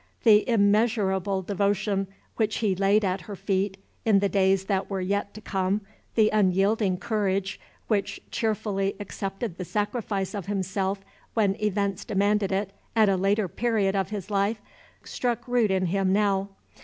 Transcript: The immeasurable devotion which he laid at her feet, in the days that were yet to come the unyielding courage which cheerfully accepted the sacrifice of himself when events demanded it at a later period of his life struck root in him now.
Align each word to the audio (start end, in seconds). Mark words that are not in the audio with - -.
The 0.23 0.49
immeasurable 0.49 1.43
devotion 1.43 2.07
which 2.35 2.55
he 2.55 2.73
laid 2.73 3.05
at 3.05 3.21
her 3.21 3.35
feet, 3.35 3.77
in 4.03 4.17
the 4.17 4.29
days 4.29 4.65
that 4.65 4.89
were 4.89 4.99
yet 4.99 5.31
to 5.35 5.41
come 5.41 5.81
the 6.15 6.31
unyielding 6.33 6.97
courage 6.97 7.59
which 7.87 8.19
cheerfully 8.31 8.95
accepted 8.99 9.59
the 9.59 9.63
sacrifice 9.63 10.33
of 10.33 10.47
himself 10.47 11.05
when 11.35 11.53
events 11.63 12.03
demanded 12.03 12.51
it 12.51 12.71
at 12.95 13.09
a 13.09 13.15
later 13.15 13.47
period 13.47 13.95
of 13.95 14.09
his 14.09 14.31
life 14.31 14.59
struck 15.03 15.47
root 15.47 15.69
in 15.69 15.85
him 15.85 16.11
now. 16.11 16.49